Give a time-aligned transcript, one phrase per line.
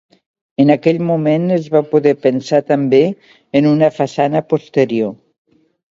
[0.61, 3.03] En aquell moment es va poder pensar també
[3.61, 5.17] en una façana posterior.